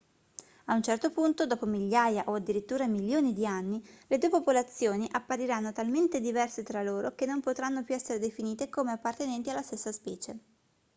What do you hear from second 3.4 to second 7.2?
anni le due popolazioni appariranno talmente diverse tra loro